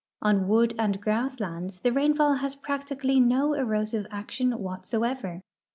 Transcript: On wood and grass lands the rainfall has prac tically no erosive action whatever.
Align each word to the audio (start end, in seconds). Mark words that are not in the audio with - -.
On 0.23 0.47
wood 0.47 0.73
and 0.79 0.99
grass 0.99 1.39
lands 1.39 1.77
the 1.81 1.91
rainfall 1.93 2.33
has 2.37 2.55
prac 2.55 2.87
tically 2.87 3.23
no 3.23 3.53
erosive 3.53 4.07
action 4.09 4.51
whatever. 4.53 5.41